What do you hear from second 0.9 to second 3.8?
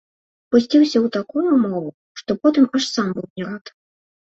ў такую мову, што потым аж сам быў не рад.